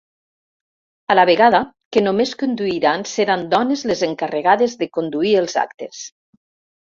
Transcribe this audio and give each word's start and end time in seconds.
A 1.13 1.17
la 1.17 1.25
vegada, 1.29 1.59
que 1.95 2.01
només 2.05 2.31
conduiran 2.43 3.05
seran 3.11 3.45
dones 3.53 3.85
les 3.93 4.03
encarregades 4.09 4.75
de 4.81 4.89
conduir 4.99 5.35
els 5.43 5.59
actes. 5.67 6.03